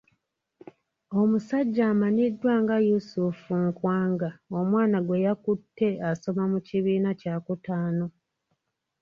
Omusajja 1.21 1.83
amanyiddwa 1.91 2.53
nga 2.61 2.75
Yusuf 2.87 3.39
Nkwanga 3.65 4.29
omwana 4.59 4.97
gwe 5.05 5.23
yakutte 5.25 5.87
asoma 6.09 6.43
mu 6.51 6.59
kibiina 6.67 7.09
kyakutaano. 7.19 8.05